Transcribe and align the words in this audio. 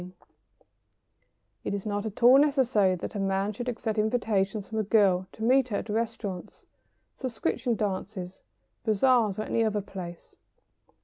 ]It 1.63 1.75
is 1.75 1.85
not 1.85 2.07
at 2.07 2.23
all 2.23 2.39
necessary 2.39 2.95
that 2.95 3.13
a 3.13 3.19
man 3.19 3.53
should 3.53 3.69
accept 3.69 3.99
invitations 3.99 4.67
from 4.67 4.79
a 4.79 4.83
girl 4.83 5.27
to 5.33 5.43
meet 5.43 5.67
her 5.67 5.77
at 5.77 5.89
restaurants, 5.89 6.65
subscription 7.19 7.75
dances, 7.75 8.41
bazaars, 8.83 9.37
or 9.37 9.43
any 9.43 9.63
other 9.63 9.81
place. 9.81 10.37